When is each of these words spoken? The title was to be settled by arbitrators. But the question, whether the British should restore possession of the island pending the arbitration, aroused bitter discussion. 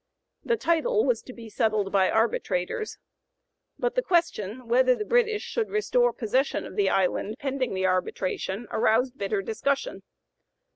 The 0.43 0.57
title 0.57 1.05
was 1.05 1.21
to 1.21 1.31
be 1.31 1.47
settled 1.47 1.91
by 1.91 2.09
arbitrators. 2.09 2.97
But 3.77 3.93
the 3.93 4.01
question, 4.01 4.67
whether 4.67 4.95
the 4.95 5.05
British 5.05 5.43
should 5.43 5.69
restore 5.69 6.11
possession 6.11 6.65
of 6.65 6.75
the 6.75 6.89
island 6.89 7.35
pending 7.37 7.75
the 7.75 7.85
arbitration, 7.85 8.65
aroused 8.71 9.19
bitter 9.19 9.43
discussion. 9.43 10.01